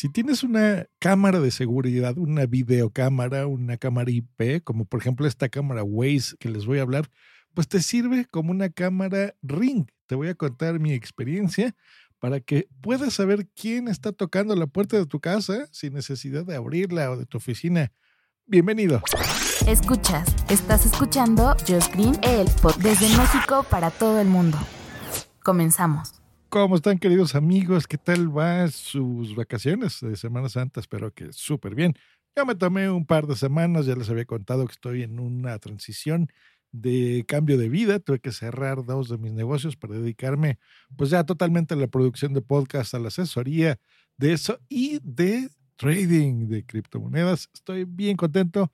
Si 0.00 0.08
tienes 0.08 0.42
una 0.42 0.86
cámara 0.98 1.40
de 1.40 1.50
seguridad, 1.50 2.16
una 2.16 2.46
videocámara, 2.46 3.46
una 3.46 3.76
cámara 3.76 4.10
IP, 4.10 4.64
como 4.64 4.86
por 4.86 4.98
ejemplo 4.98 5.26
esta 5.26 5.50
cámara 5.50 5.84
Waze 5.84 6.38
que 6.38 6.48
les 6.48 6.64
voy 6.64 6.78
a 6.78 6.82
hablar, 6.82 7.10
pues 7.52 7.68
te 7.68 7.82
sirve 7.82 8.24
como 8.24 8.50
una 8.50 8.70
cámara 8.70 9.34
Ring. 9.42 9.88
Te 10.06 10.14
voy 10.14 10.28
a 10.28 10.34
contar 10.34 10.80
mi 10.80 10.94
experiencia 10.94 11.76
para 12.18 12.40
que 12.40 12.66
puedas 12.80 13.12
saber 13.12 13.46
quién 13.54 13.88
está 13.88 14.10
tocando 14.12 14.56
la 14.56 14.66
puerta 14.66 14.96
de 14.96 15.04
tu 15.04 15.20
casa 15.20 15.68
sin 15.70 15.92
necesidad 15.92 16.46
de 16.46 16.56
abrirla 16.56 17.10
o 17.10 17.18
de 17.18 17.26
tu 17.26 17.36
oficina. 17.36 17.92
Bienvenido. 18.46 19.02
Escuchas, 19.66 20.34
estás 20.48 20.86
escuchando 20.86 21.54
Just 21.68 21.92
Green, 21.92 22.18
el 22.22 22.48
pod 22.62 22.76
desde 22.76 23.06
México 23.18 23.66
para 23.68 23.90
todo 23.90 24.18
el 24.18 24.28
mundo. 24.28 24.56
Comenzamos. 25.42 26.19
¿Cómo 26.50 26.74
están 26.74 26.98
queridos 26.98 27.36
amigos? 27.36 27.86
¿Qué 27.86 27.96
tal 27.96 28.36
va 28.36 28.66
sus 28.66 29.36
vacaciones 29.36 30.00
de 30.00 30.16
Semana 30.16 30.48
Santa? 30.48 30.80
Espero 30.80 31.14
que 31.14 31.32
súper 31.32 31.76
bien. 31.76 31.94
Ya 32.34 32.44
me 32.44 32.56
tomé 32.56 32.90
un 32.90 33.06
par 33.06 33.28
de 33.28 33.36
semanas, 33.36 33.86
ya 33.86 33.94
les 33.94 34.10
había 34.10 34.24
contado 34.24 34.66
que 34.66 34.72
estoy 34.72 35.04
en 35.04 35.20
una 35.20 35.56
transición 35.60 36.28
de 36.72 37.24
cambio 37.28 37.56
de 37.56 37.68
vida. 37.68 38.00
Tuve 38.00 38.18
que 38.18 38.32
cerrar 38.32 38.84
dos 38.84 39.08
de 39.08 39.18
mis 39.18 39.32
negocios 39.32 39.76
para 39.76 39.94
dedicarme 39.94 40.58
pues 40.96 41.10
ya 41.10 41.22
totalmente 41.22 41.74
a 41.74 41.76
la 41.76 41.86
producción 41.86 42.34
de 42.34 42.42
podcast, 42.42 42.94
a 42.94 42.98
la 42.98 43.08
asesoría 43.08 43.78
de 44.16 44.32
eso 44.32 44.58
y 44.68 44.98
de 45.04 45.50
trading 45.76 46.48
de 46.48 46.66
criptomonedas. 46.66 47.48
Estoy 47.54 47.84
bien 47.84 48.16
contento. 48.16 48.72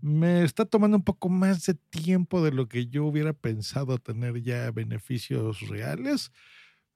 Me 0.00 0.44
está 0.44 0.64
tomando 0.64 0.96
un 0.96 1.04
poco 1.04 1.28
más 1.28 1.66
de 1.66 1.74
tiempo 1.74 2.42
de 2.42 2.52
lo 2.52 2.68
que 2.68 2.86
yo 2.86 3.04
hubiera 3.04 3.34
pensado 3.34 3.98
tener 3.98 4.40
ya 4.42 4.70
beneficios 4.70 5.60
reales 5.68 6.32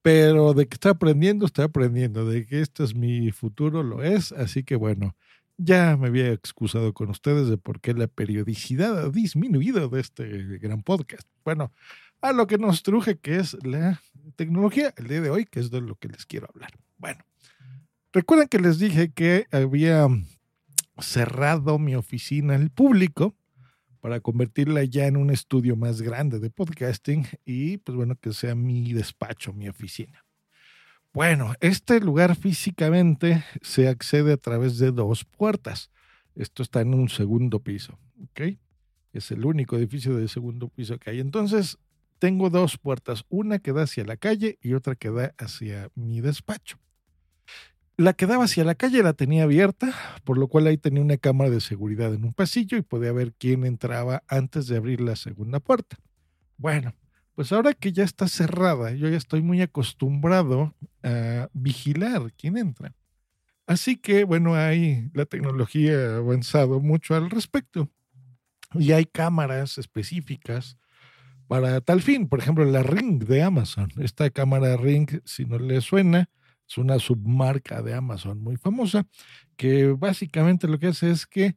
pero 0.03 0.53
de 0.53 0.67
que 0.67 0.75
estoy 0.75 0.91
aprendiendo, 0.91 1.47
estoy 1.47 1.65
aprendiendo, 1.65 2.29
de 2.29 2.45
que 2.45 2.61
esto 2.61 2.85
es 2.85 2.95
mi 2.95 3.31
futuro, 3.31 3.83
lo 3.83 4.03
es, 4.03 4.33
así 4.33 4.65
que 4.65 4.77
bueno, 4.77 5.17
ya 5.57 5.97
me 5.97 6.09
había 6.09 6.33
excusado 6.33 6.93
con 6.93 7.11
ustedes 7.11 7.49
de 7.49 7.57
por 7.57 7.81
qué 7.81 7.95
la 7.95 8.09
periodicidad 8.09 8.99
ha 8.99 9.09
disminuido 9.11 9.89
de 9.89 10.01
este 10.01 10.59
gran 10.59 10.83
podcast. 10.83 11.29
Bueno, 11.45 11.73
a 12.21 12.33
lo 12.33 12.47
que 12.47 12.59
nos 12.59 12.83
truje, 12.83 13.19
que 13.19 13.37
es 13.37 13.57
la 13.65 14.01
tecnología, 14.37 14.93
el 14.97 15.09
día 15.09 15.21
de 15.21 15.31
hoy, 15.31 15.45
que 15.45 15.61
es 15.61 15.71
de 15.71 15.81
lo 15.81 15.95
que 15.97 16.09
les 16.09 16.27
quiero 16.27 16.49
hablar. 16.53 16.73
Bueno, 16.99 17.25
recuerden 18.13 18.49
que 18.49 18.59
les 18.59 18.79
dije 18.79 19.13
que 19.13 19.47
había 19.53 20.09
cerrado 20.99 21.79
mi 21.79 21.95
oficina 21.95 22.55
al 22.55 22.71
público 22.71 23.35
para 24.03 24.19
convertirla 24.19 24.83
ya 24.83 25.07
en 25.07 25.17
un 25.17 25.31
estudio 25.31 25.77
más 25.77 26.03
grande 26.03 26.41
de 26.41 26.51
podcasting 26.51 27.25
y 27.45 27.79
pues 27.79 27.97
bueno, 27.97 28.17
que 28.17 28.33
sea 28.33 28.57
mi 28.57 28.93
despacho, 28.93 29.53
mi 29.53 29.69
oficina. 29.69 30.25
Bueno, 31.13 31.55
este 31.61 32.01
lugar 32.01 32.35
físicamente 32.35 33.45
se 33.63 33.87
accede 33.87 34.33
a 34.33 34.39
través 34.39 34.79
de 34.79 34.91
dos 34.91 35.25
puertas. 35.25 35.89
Esto 36.35 36.65
está 36.65 36.81
en 36.81 36.95
un 36.95 37.09
segundo 37.11 37.61
piso, 37.61 37.97
¿ok? 38.25 38.59
Es 39.13 39.31
el 39.31 39.45
único 39.45 39.77
edificio 39.77 40.17
de 40.17 40.27
segundo 40.27 40.67
piso 40.67 40.99
que 40.99 41.11
hay. 41.11 41.21
Entonces, 41.21 41.79
tengo 42.19 42.51
dos 42.51 42.79
puertas, 42.79 43.25
una 43.29 43.61
que 43.61 43.73
da 43.73 43.83
hacia 43.83 44.05
la 44.05 44.17
calle 44.17 44.59
y 44.61 44.75
otra 44.75 44.97
que 44.97 45.11
da 45.11 45.33
hacia 45.39 45.91
mi 45.95 46.21
despacho. 46.21 46.81
La 47.97 48.15
que 48.15 48.27
daba 48.27 48.45
hacia 48.45 48.65
la 48.65 48.75
calle 48.75 49.03
la 49.03 49.13
tenía 49.13 49.45
abierta, 49.45 49.93
por 50.25 50.39
lo 50.39 50.49
cual 50.49 50.67
ahí 50.67 50.79
tenía 50.79 51.03
una 51.03 51.19
cámara 51.19 51.51
de 51.51 51.61
seguridad 51.61 52.15
en 52.15 52.25
un 52.25 52.33
pasillo 52.33 52.79
y 52.79 52.83
podía 52.83 53.13
ver 53.13 53.35
quién 53.35 53.65
entraba 53.65 54.23
antes 54.29 54.67
de 54.67 54.77
abrir 54.77 55.01
la 55.01 55.15
segunda 55.15 55.61
puerta. 55.61 55.99
Bueno, 56.57 56.95
pues 57.35 57.53
ahora 57.53 57.75
que 57.75 57.93
ya 57.93 58.05
está 58.05 58.29
cerrada, 58.29 58.93
yo 58.93 59.09
ya 59.09 59.17
estoy 59.17 59.43
muy 59.43 59.61
acostumbrado 59.61 60.75
a 61.03 61.49
vigilar 61.53 62.33
quién 62.37 62.57
entra. 62.57 62.95
Así 63.67 63.97
que, 63.97 64.25
bueno, 64.25 64.55
ahí 64.55 65.11
la 65.15 65.25
tecnología 65.27 65.93
ha 65.93 66.17
avanzado 66.17 66.81
mucho 66.81 67.15
al 67.15 67.31
respecto. 67.31 67.89
Y 68.75 68.93
hay 68.93 69.05
cámaras 69.05 69.79
específicas 69.79 70.79
para 71.47 71.81
tal 71.81 72.01
fin. 72.01 72.29
Por 72.29 72.39
ejemplo, 72.39 72.65
la 72.65 72.83
Ring 72.83 73.23
de 73.25 73.43
Amazon. 73.43 73.91
Esta 73.99 74.31
cámara 74.31 74.77
Ring, 74.77 75.21
si 75.25 75.45
no 75.45 75.59
le 75.59 75.81
suena, 75.81 76.31
es 76.73 76.79
una 76.79 76.99
submarca 76.99 77.83
de 77.83 77.93
Amazon 77.93 78.43
muy 78.43 78.57
famosa, 78.57 79.07
que 79.57 79.89
básicamente 79.89 80.67
lo 80.67 80.79
que 80.79 80.87
hace 80.87 81.11
es 81.11 81.27
que 81.27 81.57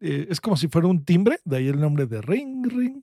eh, 0.00 0.26
es 0.28 0.38
como 0.38 0.56
si 0.56 0.68
fuera 0.68 0.86
un 0.86 1.02
timbre, 1.02 1.38
de 1.46 1.56
ahí 1.56 1.68
el 1.68 1.80
nombre 1.80 2.06
de 2.06 2.20
Ring 2.20 2.66
Ring. 2.66 3.02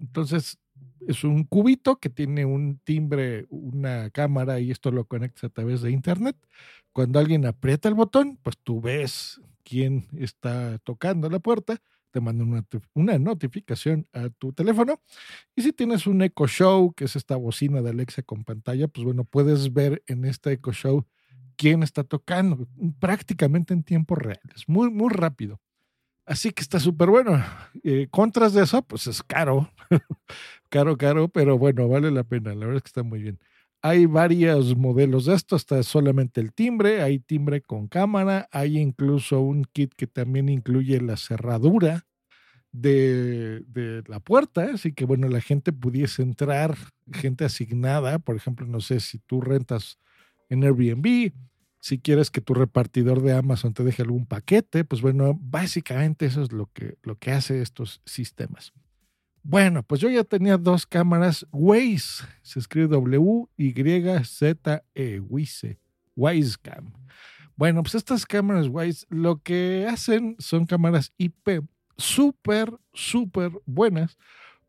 Entonces, 0.00 0.58
es 1.06 1.22
un 1.22 1.44
cubito 1.44 1.96
que 1.96 2.10
tiene 2.10 2.44
un 2.44 2.80
timbre, 2.80 3.46
una 3.48 4.10
cámara 4.10 4.58
y 4.58 4.72
esto 4.72 4.90
lo 4.90 5.04
conectas 5.04 5.44
a 5.44 5.48
través 5.50 5.82
de 5.82 5.92
internet. 5.92 6.36
Cuando 6.92 7.20
alguien 7.20 7.46
aprieta 7.46 7.88
el 7.88 7.94
botón, 7.94 8.36
pues 8.42 8.58
tú 8.58 8.80
ves 8.80 9.40
quién 9.62 10.08
está 10.16 10.78
tocando 10.78 11.30
la 11.30 11.38
puerta 11.38 11.80
te 12.10 12.20
mandan 12.20 12.48
una, 12.48 12.66
una, 12.94 13.18
notificación 13.18 14.06
a 14.12 14.30
tu 14.30 14.52
teléfono. 14.52 15.00
Y 15.54 15.62
si 15.62 15.72
tienes 15.72 16.06
un 16.06 16.22
Echo 16.22 16.46
Show, 16.46 16.92
que 16.94 17.04
es 17.04 17.16
esta 17.16 17.36
bocina 17.36 17.82
de 17.82 17.90
Alexa 17.90 18.22
con 18.22 18.44
pantalla, 18.44 18.88
pues 18.88 19.04
bueno, 19.04 19.24
puedes 19.24 19.72
ver 19.72 20.02
en 20.06 20.24
este 20.24 20.52
Echo 20.52 20.72
Show 20.72 21.06
quién 21.56 21.82
está 21.82 22.04
tocando 22.04 22.66
prácticamente 23.00 23.74
en 23.74 23.82
tiempo 23.82 24.14
real. 24.14 24.40
Es 24.54 24.68
muy, 24.68 24.90
muy 24.90 25.12
rápido. 25.12 25.60
Así 26.24 26.52
que 26.52 26.62
está 26.62 26.78
súper 26.78 27.08
bueno. 27.08 27.42
Eh, 27.82 28.06
contras 28.10 28.52
de 28.52 28.62
eso, 28.62 28.82
pues 28.82 29.06
es 29.06 29.22
caro. 29.22 29.70
caro, 30.68 30.96
caro, 30.96 31.28
pero 31.28 31.58
bueno, 31.58 31.88
vale 31.88 32.10
la 32.10 32.22
pena. 32.22 32.54
La 32.54 32.66
verdad 32.66 32.76
es 32.76 32.82
que 32.82 32.88
está 32.88 33.02
muy 33.02 33.22
bien. 33.22 33.38
Hay 33.80 34.06
varios 34.06 34.76
modelos 34.76 35.26
de 35.26 35.34
esto, 35.34 35.54
está 35.54 35.82
solamente 35.82 36.40
el 36.40 36.52
timbre, 36.52 37.02
hay 37.02 37.20
timbre 37.20 37.60
con 37.60 37.86
cámara, 37.86 38.48
hay 38.50 38.78
incluso 38.78 39.40
un 39.40 39.64
kit 39.64 39.92
que 39.96 40.08
también 40.08 40.48
incluye 40.48 41.00
la 41.00 41.16
cerradura 41.16 42.06
de, 42.72 43.60
de, 43.68 44.02
la 44.08 44.18
puerta, 44.20 44.70
así 44.74 44.92
que 44.92 45.04
bueno, 45.04 45.28
la 45.28 45.40
gente 45.40 45.72
pudiese 45.72 46.22
entrar, 46.22 46.76
gente 47.12 47.44
asignada, 47.44 48.18
por 48.18 48.36
ejemplo, 48.36 48.66
no 48.66 48.80
sé 48.80 48.98
si 49.00 49.18
tú 49.20 49.40
rentas 49.40 49.98
en 50.48 50.64
Airbnb, 50.64 51.32
si 51.80 51.98
quieres 51.98 52.30
que 52.30 52.40
tu 52.40 52.54
repartidor 52.54 53.22
de 53.22 53.32
Amazon 53.32 53.72
te 53.72 53.84
deje 53.84 54.02
algún 54.02 54.26
paquete, 54.26 54.84
pues 54.84 55.00
bueno, 55.02 55.38
básicamente 55.40 56.26
eso 56.26 56.42
es 56.42 56.52
lo 56.52 56.66
que, 56.72 56.98
lo 57.02 57.16
que 57.16 57.30
hace 57.30 57.62
estos 57.62 58.02
sistemas. 58.04 58.72
Bueno, 59.42 59.82
pues 59.82 60.00
yo 60.00 60.10
ya 60.10 60.24
tenía 60.24 60.56
dos 60.58 60.86
cámaras 60.86 61.46
Waze, 61.52 62.24
se 62.42 62.58
escribe 62.58 62.88
W-Y-Z-E, 62.88 63.60
Waze, 65.20 65.78
Wisecam. 66.16 66.92
Bueno, 67.56 67.82
pues 67.82 67.94
estas 67.94 68.26
cámaras 68.26 68.68
Waze 68.68 69.06
lo 69.08 69.42
que 69.42 69.86
hacen 69.88 70.36
son 70.38 70.66
cámaras 70.66 71.12
IP 71.16 71.62
súper, 71.96 72.72
súper 72.92 73.50
buenas 73.66 74.16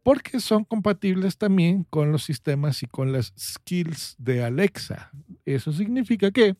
porque 0.03 0.39
son 0.39 0.63
compatibles 0.63 1.37
también 1.37 1.83
con 1.83 2.11
los 2.11 2.23
sistemas 2.23 2.81
y 2.83 2.87
con 2.87 3.11
las 3.11 3.33
skills 3.37 4.15
de 4.17 4.43
Alexa. 4.43 5.11
Eso 5.45 5.71
significa 5.71 6.31
que 6.31 6.55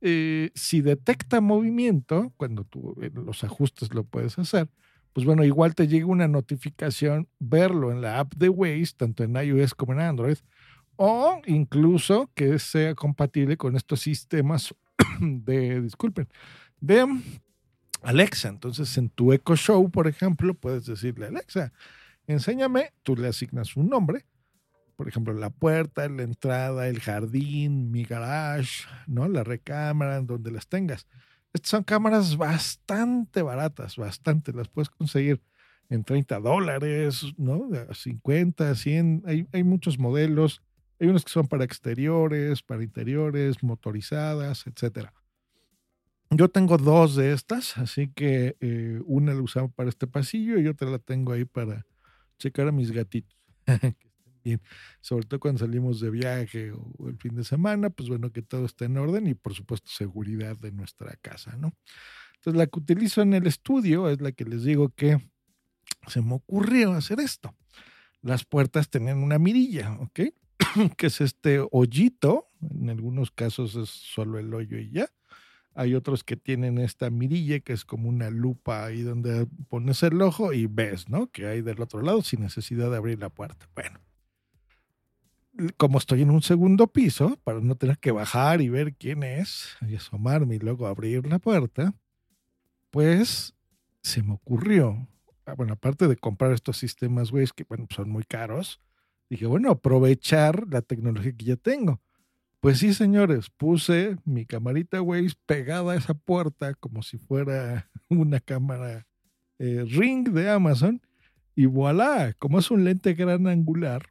eh, 0.00 0.50
si 0.54 0.80
detecta 0.80 1.40
movimiento, 1.40 2.32
cuando 2.36 2.64
tú 2.64 2.96
en 3.00 3.24
los 3.24 3.44
ajustes 3.44 3.94
lo 3.94 4.04
puedes 4.04 4.38
hacer, 4.38 4.68
pues 5.16 5.24
bueno, 5.24 5.44
igual 5.44 5.74
te 5.74 5.88
llega 5.88 6.04
una 6.04 6.28
notificación 6.28 7.26
verlo 7.38 7.90
en 7.90 8.02
la 8.02 8.18
app 8.18 8.34
de 8.34 8.50
Waze, 8.50 8.92
tanto 8.98 9.24
en 9.24 9.34
iOS 9.34 9.74
como 9.74 9.94
en 9.94 10.00
Android, 10.00 10.36
o 10.96 11.40
incluso 11.46 12.30
que 12.34 12.58
sea 12.58 12.94
compatible 12.94 13.56
con 13.56 13.76
estos 13.76 14.00
sistemas 14.00 14.74
de, 15.20 15.80
disculpen, 15.80 16.28
de 16.82 17.06
Alexa. 18.02 18.50
Entonces, 18.50 18.94
en 18.98 19.08
tu 19.08 19.32
Echo 19.32 19.56
Show, 19.56 19.90
por 19.90 20.06
ejemplo, 20.06 20.52
puedes 20.52 20.84
decirle, 20.84 21.28
Alexa, 21.28 21.72
enséñame, 22.26 22.92
tú 23.02 23.16
le 23.16 23.28
asignas 23.28 23.74
un 23.74 23.88
nombre, 23.88 24.26
por 24.96 25.08
ejemplo, 25.08 25.32
la 25.32 25.48
puerta, 25.48 26.06
la 26.10 26.24
entrada, 26.24 26.88
el 26.88 27.00
jardín, 27.00 27.90
mi 27.90 28.04
garage, 28.04 28.84
¿no? 29.06 29.26
La 29.28 29.44
recámara, 29.44 30.20
donde 30.20 30.50
las 30.50 30.68
tengas. 30.68 31.06
Estas 31.56 31.70
son 31.70 31.84
cámaras 31.84 32.36
bastante 32.36 33.40
baratas, 33.40 33.96
bastante. 33.96 34.52
Las 34.52 34.68
puedes 34.68 34.90
conseguir 34.90 35.40
en 35.88 36.04
30 36.04 36.38
dólares, 36.38 37.32
¿no? 37.38 37.70
50, 37.94 38.74
100. 38.74 39.22
Hay, 39.24 39.48
hay 39.54 39.64
muchos 39.64 39.98
modelos. 39.98 40.60
Hay 41.00 41.08
unos 41.08 41.24
que 41.24 41.30
son 41.30 41.48
para 41.48 41.64
exteriores, 41.64 42.62
para 42.62 42.84
interiores, 42.84 43.62
motorizadas, 43.62 44.66
etc. 44.66 45.08
Yo 46.28 46.50
tengo 46.50 46.76
dos 46.76 47.16
de 47.16 47.32
estas, 47.32 47.78
así 47.78 48.08
que 48.08 48.58
eh, 48.60 49.00
una 49.06 49.32
la 49.32 49.40
usamos 49.40 49.72
para 49.72 49.88
este 49.88 50.06
pasillo 50.06 50.58
y 50.58 50.66
otra 50.66 50.90
la 50.90 50.98
tengo 50.98 51.32
ahí 51.32 51.46
para 51.46 51.86
checar 52.38 52.68
a 52.68 52.72
mis 52.72 52.92
gatitos. 52.92 53.34
Sobre 55.00 55.26
todo 55.26 55.40
cuando 55.40 55.60
salimos 55.60 56.00
de 56.00 56.10
viaje 56.10 56.72
o 56.72 57.08
el 57.08 57.18
fin 57.18 57.34
de 57.34 57.44
semana, 57.44 57.90
pues 57.90 58.08
bueno, 58.08 58.32
que 58.32 58.42
todo 58.42 58.66
esté 58.66 58.86
en 58.86 58.96
orden 58.98 59.26
y 59.26 59.34
por 59.34 59.54
supuesto 59.54 59.90
seguridad 59.90 60.56
de 60.56 60.72
nuestra 60.72 61.16
casa, 61.16 61.56
¿no? 61.56 61.72
Entonces 62.36 62.58
la 62.58 62.66
que 62.66 62.78
utilizo 62.78 63.22
en 63.22 63.34
el 63.34 63.46
estudio 63.46 64.08
es 64.08 64.20
la 64.20 64.32
que 64.32 64.44
les 64.44 64.62
digo 64.62 64.90
que 64.90 65.18
se 66.06 66.22
me 66.22 66.34
ocurrió 66.34 66.92
hacer 66.92 67.20
esto. 67.20 67.54
Las 68.22 68.44
puertas 68.44 68.88
tenían 68.88 69.18
una 69.18 69.38
mirilla, 69.38 69.92
¿ok? 70.00 70.20
que 70.96 71.06
es 71.06 71.20
este 71.20 71.64
hoyito, 71.70 72.48
en 72.60 72.90
algunos 72.90 73.30
casos 73.30 73.74
es 73.76 73.88
solo 73.88 74.38
el 74.38 74.52
hoyo 74.54 74.78
y 74.78 74.90
ya. 74.90 75.08
Hay 75.74 75.94
otros 75.94 76.24
que 76.24 76.36
tienen 76.36 76.78
esta 76.78 77.10
mirilla 77.10 77.60
que 77.60 77.74
es 77.74 77.84
como 77.84 78.08
una 78.08 78.30
lupa 78.30 78.86
ahí 78.86 79.02
donde 79.02 79.46
pones 79.68 80.02
el 80.02 80.22
ojo 80.22 80.54
y 80.54 80.66
ves, 80.66 81.08
¿no? 81.10 81.30
Que 81.30 81.46
hay 81.46 81.60
del 81.60 81.82
otro 81.82 82.00
lado 82.00 82.22
sin 82.22 82.40
necesidad 82.40 82.90
de 82.90 82.96
abrir 82.96 83.18
la 83.18 83.28
puerta. 83.28 83.68
Bueno, 83.74 84.00
como 85.76 85.98
estoy 85.98 86.22
en 86.22 86.30
un 86.30 86.42
segundo 86.42 86.86
piso, 86.86 87.38
para 87.44 87.60
no 87.60 87.76
tener 87.76 87.98
que 87.98 88.12
bajar 88.12 88.60
y 88.60 88.68
ver 88.68 88.94
quién 88.94 89.22
es, 89.22 89.76
y 89.86 89.94
asomarme 89.94 90.56
y 90.56 90.58
luego 90.58 90.86
abrir 90.86 91.26
la 91.26 91.38
puerta, 91.38 91.94
pues 92.90 93.54
se 94.02 94.22
me 94.22 94.34
ocurrió, 94.34 95.08
ah, 95.46 95.54
bueno, 95.54 95.74
aparte 95.74 96.08
de 96.08 96.16
comprar 96.16 96.52
estos 96.52 96.76
sistemas 96.76 97.32
Waze 97.32 97.52
que 97.54 97.64
bueno, 97.64 97.86
son 97.94 98.10
muy 98.10 98.24
caros, 98.24 98.80
dije, 99.28 99.46
bueno, 99.46 99.70
aprovechar 99.70 100.66
la 100.68 100.82
tecnología 100.82 101.32
que 101.32 101.44
ya 101.44 101.56
tengo. 101.56 102.00
Pues 102.60 102.78
sí, 102.78 102.94
señores, 102.94 103.50
puse 103.50 104.16
mi 104.24 104.46
camarita 104.46 105.02
Waze 105.02 105.36
pegada 105.46 105.92
a 105.92 105.96
esa 105.96 106.14
puerta 106.14 106.74
como 106.74 107.02
si 107.02 107.18
fuera 107.18 107.90
una 108.08 108.40
cámara 108.40 109.06
eh, 109.58 109.84
Ring 109.88 110.28
de 110.30 110.50
Amazon 110.50 111.00
y 111.54 111.66
voilà, 111.66 112.34
como 112.38 112.58
es 112.58 112.70
un 112.70 112.84
lente 112.84 113.14
gran 113.14 113.46
angular, 113.46 114.06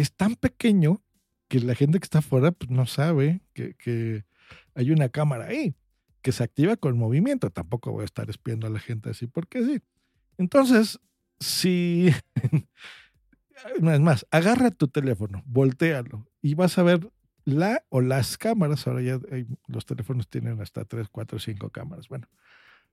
es 0.00 0.12
tan 0.12 0.36
pequeño 0.36 1.02
que 1.48 1.60
la 1.60 1.74
gente 1.74 1.98
que 1.98 2.04
está 2.04 2.18
afuera 2.20 2.52
pues, 2.52 2.70
no 2.70 2.86
sabe 2.86 3.40
que, 3.54 4.24
hay 4.74 4.90
una 4.92 5.08
cámara 5.08 5.46
ahí 5.46 5.74
que 6.22 6.32
se 6.32 6.44
activa 6.44 6.76
con 6.76 6.96
movimiento. 6.96 7.50
Tampoco 7.50 7.92
voy 7.92 8.02
a 8.02 8.04
estar 8.04 8.30
espiando 8.30 8.66
a 8.66 8.70
la 8.70 8.78
gente 8.78 9.10
así 9.10 9.26
porque 9.26 9.64
sí. 9.64 9.80
Entonces, 10.38 11.00
si... 11.38 12.08
es 13.76 14.00
más, 14.00 14.26
agarra 14.30 14.70
tu 14.70 14.88
teléfono, 14.88 15.42
voltealo 15.44 16.26
y 16.40 16.54
vas 16.54 16.78
a 16.78 16.82
ver 16.82 17.10
la 17.44 17.84
o 17.88 18.00
las 18.00 18.38
cámaras. 18.38 18.86
Ahora 18.86 19.02
ya 19.02 19.20
los 19.66 19.86
teléfonos 19.86 20.28
tienen 20.28 20.60
hasta 20.60 20.84
3, 20.84 21.08
4, 21.10 21.38
5 21.38 21.70
cámaras. 21.70 22.08
Bueno, 22.08 22.28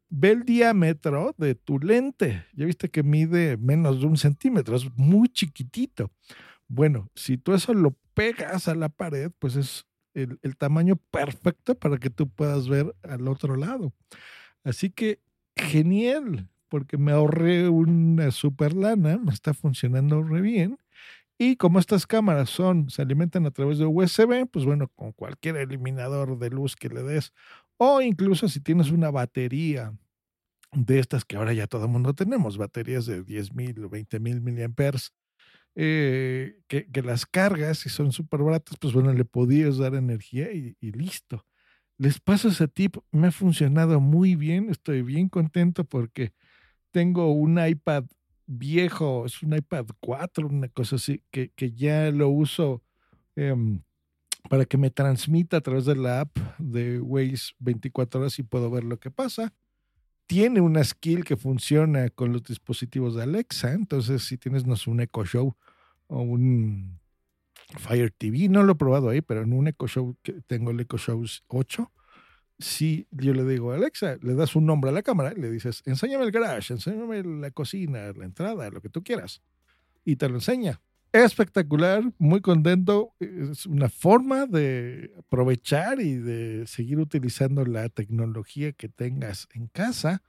ve 0.09 0.31
el 0.31 0.43
diámetro 0.43 1.35
de 1.37 1.55
tu 1.55 1.79
lente. 1.79 2.45
Ya 2.53 2.65
viste 2.65 2.89
que 2.89 3.03
mide 3.03 3.57
menos 3.57 3.99
de 3.99 4.07
un 4.07 4.17
centímetro, 4.17 4.75
es 4.75 4.89
muy 4.95 5.29
chiquitito. 5.29 6.11
Bueno, 6.67 7.09
si 7.15 7.37
tú 7.37 7.53
eso 7.53 7.73
lo 7.73 7.95
pegas 8.13 8.67
a 8.67 8.75
la 8.75 8.89
pared, 8.89 9.31
pues 9.39 9.55
es 9.55 9.85
el, 10.13 10.57
tamaño 10.57 10.95
perfecto 11.11 11.75
para 11.75 11.97
que 11.97 12.09
tú 12.09 12.29
puedas 12.29 12.67
ver 12.67 12.95
al 13.03 13.27
otro 13.27 13.55
lado. 13.55 13.93
Así 14.63 14.89
que 14.89 15.21
genial, 15.55 16.49
porque 16.69 16.97
me 16.97 17.11
ahorré 17.11 17.69
una 17.69 18.31
super 18.31 18.73
lana, 18.73 19.17
me 19.17 19.31
está 19.31 19.53
funcionando 19.53 20.23
re 20.23 20.41
bien. 20.41 20.77
Y 21.37 21.55
como 21.55 21.79
estas 21.79 22.07
cámaras 22.07 22.49
son, 22.49 22.89
se 22.89 23.03
alimentan 23.03 23.45
a 23.45 23.51
través 23.51 23.77
de 23.77 23.85
USB, 23.85 24.47
pues 24.51 24.65
bueno, 24.65 24.87
con 24.95 25.11
cualquier 25.11 25.57
eliminador 25.57 26.39
de 26.39 26.49
luz 26.49 26.75
que 26.75 26.89
le 26.89 27.03
des, 27.03 27.31
o 27.77 28.01
incluso 28.01 28.49
si 28.49 28.59
tienes 28.59 28.89
una 28.89 29.11
batería 29.11 29.93
de 30.73 30.99
estas 30.99 31.25
que 31.25 31.37
ahora 31.37 31.53
ya 31.53 31.67
todo 31.67 31.85
el 31.85 31.91
mundo 31.91 32.13
tenemos, 32.15 32.57
baterías 32.57 33.05
de 33.05 33.23
10 33.23 33.53
mil 33.53 33.83
o 33.85 33.89
20 33.89 34.19
mil 34.19 34.41
miliamperes, 34.41 35.13
eh, 35.79 36.57
que, 36.67 36.87
las 37.03 37.27
cargas, 37.27 37.77
si 37.77 37.89
son 37.89 38.11
súper 38.11 38.41
baratas, 38.41 38.77
pues 38.79 38.93
bueno, 38.93 39.13
le 39.13 39.25
podías 39.25 39.77
dar 39.77 39.93
energía 39.93 40.51
y, 40.51 40.75
listo. 40.81 41.45
Les 41.99 42.19
paso 42.19 42.47
ese 42.47 42.67
tip, 42.67 42.97
me 43.11 43.27
ha 43.27 43.31
funcionado 43.31 43.99
muy 43.99 44.35
bien, 44.35 44.71
estoy 44.71 45.03
bien 45.03 45.29
contento 45.29 45.83
porque 45.83 46.33
tengo 46.89 47.31
un 47.31 47.63
iPad 47.63 48.05
viejo, 48.47 49.27
es 49.27 49.43
un 49.43 49.53
iPad 49.55 49.85
4, 49.99 50.47
una 50.47 50.67
cosa 50.69 50.95
así, 50.95 51.21
que, 51.29 51.49
que 51.49 51.71
ya 51.71 52.09
lo 52.09 52.29
uso 52.29 52.81
em, 53.35 53.83
para 54.49 54.65
que 54.65 54.79
me 54.79 54.89
transmita 54.89 55.57
a 55.57 55.61
través 55.61 55.85
de 55.85 55.95
la 55.95 56.21
app 56.21 56.35
de 56.57 56.99
Waze 56.99 57.53
24 57.59 58.21
horas 58.21 58.39
y 58.39 58.43
puedo 58.43 58.71
ver 58.71 58.83
lo 58.83 58.99
que 58.99 59.11
pasa 59.11 59.53
tiene 60.27 60.61
una 60.61 60.83
skill 60.83 61.23
que 61.23 61.37
funciona 61.37 62.09
con 62.09 62.33
los 62.33 62.43
dispositivos 62.43 63.15
de 63.15 63.23
Alexa. 63.23 63.73
Entonces, 63.73 64.23
si 64.23 64.37
tienes 64.37 64.65
no 64.65 64.75
sé, 64.75 64.89
un 64.89 64.99
Echo 64.99 65.25
Show 65.25 65.55
o 66.07 66.21
un 66.21 66.99
Fire 67.79 68.11
TV, 68.11 68.49
no 68.49 68.63
lo 68.63 68.73
he 68.73 68.75
probado 68.75 69.09
ahí, 69.09 69.21
pero 69.21 69.41
en 69.41 69.53
un 69.53 69.67
Echo 69.67 69.87
Show 69.87 70.17
que 70.21 70.33
tengo 70.45 70.71
el 70.71 70.79
Echo 70.81 70.97
Show 70.97 71.25
8, 71.47 71.91
si 72.59 73.07
yo 73.11 73.33
le 73.33 73.45
digo, 73.45 73.71
Alexa, 73.71 74.17
le 74.21 74.35
das 74.35 74.55
un 74.55 74.65
nombre 74.65 74.89
a 74.89 74.93
la 74.93 75.01
cámara 75.01 75.33
y 75.35 75.39
le 75.39 75.49
dices, 75.49 75.81
enséñame 75.85 76.25
el 76.25 76.31
garage, 76.31 76.73
enséñame 76.73 77.23
la 77.23 77.51
cocina, 77.51 78.11
la 78.13 78.25
entrada, 78.25 78.69
lo 78.69 78.81
que 78.81 78.89
tú 78.89 79.03
quieras. 79.03 79.41
Y 80.03 80.15
te 80.15 80.27
lo 80.27 80.35
enseña. 80.35 80.81
Espectacular, 81.13 82.03
muy 82.17 82.41
contento. 82.41 83.13
Es 83.19 83.65
una 83.65 83.89
forma 83.89 84.45
de 84.45 85.13
aprovechar 85.17 86.01
y 86.01 86.15
de 86.15 86.67
seguir 86.67 86.99
utilizando 86.99 87.65
la 87.65 87.89
tecnología 87.89 88.73
que 88.73 88.89
tengas 88.89 89.47
en 89.53 89.67
casa, 89.67 90.21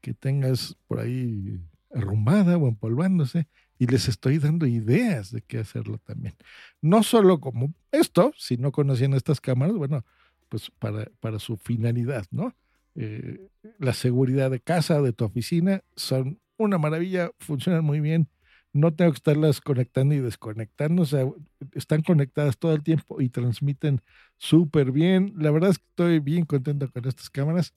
que 0.00 0.14
tengas 0.14 0.76
por 0.86 1.00
ahí 1.00 1.60
arrumbada 1.92 2.56
o 2.58 2.68
empolvándose, 2.68 3.48
y 3.78 3.86
les 3.86 4.08
estoy 4.08 4.38
dando 4.38 4.66
ideas 4.66 5.32
de 5.32 5.40
qué 5.40 5.58
hacerlo 5.58 5.98
también. 5.98 6.34
No 6.82 7.02
solo 7.02 7.40
como 7.40 7.72
esto, 7.90 8.32
si 8.36 8.58
no 8.58 8.72
conocían 8.72 9.14
estas 9.14 9.40
cámaras, 9.40 9.74
bueno, 9.74 10.04
pues 10.48 10.70
para, 10.78 11.06
para 11.20 11.38
su 11.38 11.56
finalidad, 11.56 12.26
¿no? 12.30 12.54
Eh, 12.94 13.48
la 13.78 13.94
seguridad 13.94 14.50
de 14.50 14.60
casa, 14.60 15.00
de 15.00 15.12
tu 15.12 15.24
oficina, 15.24 15.82
son 15.96 16.38
una 16.58 16.76
maravilla, 16.76 17.30
funcionan 17.38 17.84
muy 17.84 18.00
bien 18.00 18.28
no 18.72 18.94
tengo 18.94 19.12
que 19.12 19.16
estarlas 19.16 19.60
conectando 19.60 20.14
y 20.14 20.20
desconectando, 20.20 21.02
o 21.02 21.06
sea, 21.06 21.26
están 21.72 22.02
conectadas 22.02 22.58
todo 22.58 22.72
el 22.74 22.82
tiempo 22.82 23.20
y 23.20 23.28
transmiten 23.28 24.00
súper 24.38 24.92
bien. 24.92 25.32
La 25.36 25.50
verdad 25.50 25.70
es 25.70 25.78
que 25.78 25.86
estoy 25.88 26.18
bien 26.20 26.44
contento 26.46 26.90
con 26.90 27.06
estas 27.06 27.30
cámaras. 27.30 27.74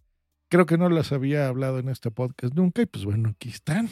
Creo 0.50 0.66
que 0.66 0.78
no 0.78 0.90
las 0.90 1.12
había 1.12 1.48
hablado 1.48 1.80
en 1.80 1.90
este 1.90 2.12
podcast 2.12 2.54
nunca 2.54 2.84
y 2.84 2.86
pues 2.86 3.06
bueno, 3.06 3.30
aquí 3.30 3.50
están. 3.50 3.90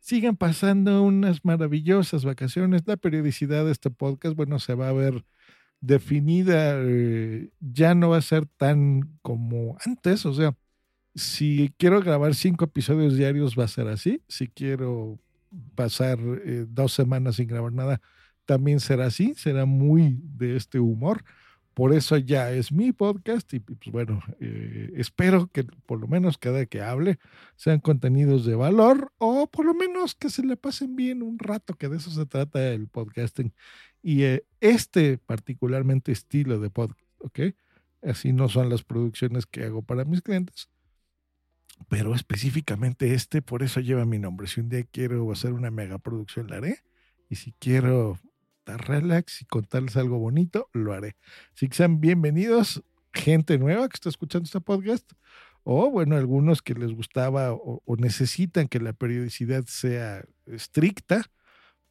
Sigan 0.00 0.36
pasando 0.36 1.02
unas 1.02 1.44
maravillosas 1.44 2.24
vacaciones. 2.24 2.82
La 2.86 2.96
periodicidad 2.96 3.64
de 3.64 3.72
este 3.72 3.90
podcast, 3.90 4.36
bueno, 4.36 4.60
se 4.60 4.74
va 4.74 4.88
a 4.88 4.92
ver 4.92 5.24
definida, 5.80 6.74
eh, 6.82 7.50
ya 7.60 7.94
no 7.94 8.10
va 8.10 8.18
a 8.18 8.22
ser 8.22 8.46
tan 8.46 9.18
como 9.22 9.76
antes, 9.84 10.26
o 10.26 10.34
sea, 10.34 10.56
si 11.14 11.72
quiero 11.78 12.00
grabar 12.00 12.34
cinco 12.34 12.66
episodios 12.66 13.16
diarios 13.16 13.58
va 13.58 13.64
a 13.64 13.68
ser 13.68 13.88
así, 13.88 14.22
si 14.28 14.48
quiero 14.48 15.18
pasar 15.74 16.18
eh, 16.44 16.66
dos 16.68 16.92
semanas 16.92 17.36
sin 17.36 17.48
grabar 17.48 17.72
nada, 17.72 18.00
también 18.44 18.80
será 18.80 19.06
así, 19.06 19.34
será 19.34 19.66
muy 19.66 20.18
de 20.22 20.56
este 20.56 20.78
humor. 20.78 21.24
Por 21.74 21.92
eso 21.92 22.16
ya 22.16 22.52
es 22.52 22.72
mi 22.72 22.92
podcast 22.92 23.52
y 23.52 23.60
pues 23.60 23.78
bueno, 23.92 24.22
eh, 24.40 24.92
espero 24.96 25.48
que 25.48 25.64
por 25.64 26.00
lo 26.00 26.08
menos 26.08 26.38
cada 26.38 26.64
que 26.64 26.80
hable 26.80 27.18
sean 27.56 27.80
contenidos 27.80 28.46
de 28.46 28.54
valor 28.54 29.12
o 29.18 29.46
por 29.46 29.66
lo 29.66 29.74
menos 29.74 30.14
que 30.14 30.30
se 30.30 30.42
le 30.42 30.56
pasen 30.56 30.96
bien 30.96 31.22
un 31.22 31.38
rato, 31.38 31.74
que 31.74 31.88
de 31.90 31.98
eso 31.98 32.10
se 32.10 32.24
trata 32.24 32.72
el 32.72 32.88
podcasting. 32.88 33.52
Y 34.02 34.22
eh, 34.22 34.46
este 34.60 35.18
particularmente 35.18 36.12
estilo 36.12 36.60
de 36.60 36.70
podcast, 36.70 37.10
¿ok? 37.18 37.40
Así 38.00 38.32
no 38.32 38.48
son 38.48 38.70
las 38.70 38.82
producciones 38.82 39.44
que 39.44 39.64
hago 39.64 39.82
para 39.82 40.06
mis 40.06 40.22
clientes, 40.22 40.70
pero 41.88 42.14
específicamente 42.14 43.14
este, 43.14 43.42
por 43.42 43.62
eso 43.62 43.80
lleva 43.80 44.04
mi 44.04 44.18
nombre. 44.18 44.46
Si 44.46 44.60
un 44.60 44.68
día 44.68 44.84
quiero 44.84 45.30
hacer 45.30 45.52
una 45.52 45.70
mega 45.70 45.98
producción, 45.98 46.48
la 46.48 46.56
haré. 46.56 46.82
Y 47.28 47.36
si 47.36 47.52
quiero 47.58 48.18
estar 48.58 48.88
relax 48.88 49.42
y 49.42 49.44
contarles 49.44 49.96
algo 49.96 50.18
bonito, 50.18 50.68
lo 50.72 50.92
haré. 50.92 51.16
Así 51.54 51.68
que 51.68 51.76
sean 51.76 52.00
bienvenidos, 52.00 52.82
gente 53.12 53.58
nueva 53.58 53.88
que 53.88 53.94
está 53.94 54.08
escuchando 54.08 54.46
este 54.46 54.60
podcast. 54.60 55.12
O 55.62 55.90
bueno, 55.90 56.16
algunos 56.16 56.62
que 56.62 56.74
les 56.74 56.92
gustaba 56.92 57.52
o, 57.52 57.82
necesitan 57.98 58.68
que 58.68 58.78
la 58.78 58.92
periodicidad 58.92 59.64
sea 59.66 60.24
estricta 60.46 61.24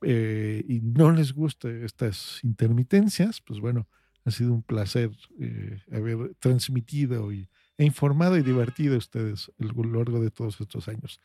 eh, 0.02 0.64
y 0.68 0.80
no 0.80 1.12
les 1.12 1.34
guste 1.34 1.84
estas 1.84 2.40
intermitencias, 2.44 3.42
pues 3.42 3.60
bueno, 3.60 3.88
ha 4.24 4.32
sido 4.32 4.54
un 4.54 4.64
placer 4.64 5.12
eh, 5.40 5.82
haber 5.92 6.36
transmitido 6.40 7.34
y 7.34 7.50
e 7.78 7.86
informado 7.86 8.38
y 8.38 8.42
divertido 8.42 8.98
ustedes 8.98 9.52
a 9.60 9.66
lo 9.66 9.84
largo 9.84 10.20
de 10.20 10.32
todos 10.32 10.60
estos 10.60 10.88
años. 10.88 11.20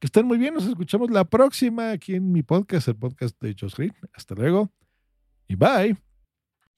Que 0.00 0.06
estén 0.06 0.26
muy 0.26 0.38
bien, 0.38 0.54
nos 0.54 0.66
escuchamos 0.66 1.10
la 1.10 1.24
próxima 1.24 1.90
aquí 1.90 2.14
en 2.14 2.32
mi 2.32 2.42
podcast, 2.42 2.88
el 2.88 2.96
podcast 2.96 3.40
de 3.40 3.54
Josh 3.58 3.74
Green. 3.74 3.94
Hasta 4.14 4.34
luego 4.34 4.70
y 5.48 5.54
bye. 5.54 5.96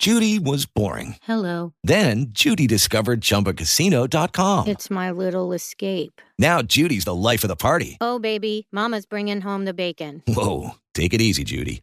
Judy 0.01 0.39
was 0.39 0.65
boring. 0.65 1.17
Hello. 1.23 1.73
Then 1.83 2.27
Judy 2.31 2.69
discovered 2.69 3.21
ChumbaCasino.com. 3.21 4.69
It's 4.69 4.91
my 4.91 5.11
little 5.11 5.53
escape. 5.53 6.23
Now 6.39 6.63
Judy's 6.63 7.05
the 7.05 7.15
life 7.17 7.43
of 7.43 7.49
the 7.49 7.57
party. 7.57 7.97
Oh, 8.01 8.21
baby, 8.21 8.69
Mama's 8.71 9.07
bringing 9.07 9.41
home 9.41 9.65
the 9.65 9.75
bacon. 9.75 10.23
Whoa, 10.29 10.77
take 10.95 11.15
it 11.15 11.21
easy, 11.21 11.43
Judy. 11.43 11.83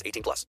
18 0.05 0.23
plus. 0.23 0.45